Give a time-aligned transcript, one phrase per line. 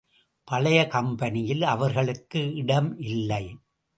[0.47, 3.43] பழைய கம்பெனியில் அவர்களுக்கு இடம் இல்லை.